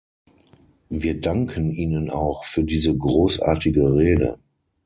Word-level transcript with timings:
Wir 0.89 1.21
danken 1.21 1.69
Ihnen 1.69 2.09
auch 2.09 2.43
für 2.43 2.63
diese 2.63 2.97
großartige 2.97 3.83
Rede. 3.93 4.39